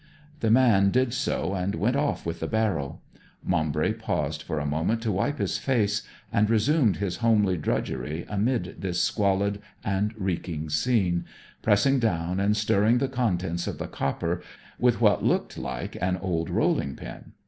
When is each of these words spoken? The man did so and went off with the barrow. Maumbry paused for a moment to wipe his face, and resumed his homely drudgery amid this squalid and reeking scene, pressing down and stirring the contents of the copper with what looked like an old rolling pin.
The 0.39 0.49
man 0.49 0.89
did 0.89 1.13
so 1.13 1.53
and 1.53 1.75
went 1.75 1.95
off 1.95 2.25
with 2.25 2.39
the 2.39 2.47
barrow. 2.47 3.01
Maumbry 3.47 3.93
paused 3.93 4.41
for 4.41 4.59
a 4.59 4.65
moment 4.65 5.03
to 5.03 5.11
wipe 5.11 5.37
his 5.37 5.59
face, 5.59 6.01
and 6.33 6.49
resumed 6.49 6.97
his 6.97 7.17
homely 7.17 7.55
drudgery 7.55 8.25
amid 8.27 8.77
this 8.81 8.99
squalid 8.99 9.61
and 9.83 10.19
reeking 10.19 10.71
scene, 10.71 11.25
pressing 11.61 11.99
down 11.99 12.39
and 12.39 12.57
stirring 12.57 12.97
the 12.97 13.07
contents 13.09 13.67
of 13.67 13.77
the 13.77 13.85
copper 13.87 14.41
with 14.79 15.01
what 15.01 15.23
looked 15.23 15.55
like 15.55 15.95
an 16.01 16.17
old 16.17 16.49
rolling 16.49 16.95
pin. 16.95 17.33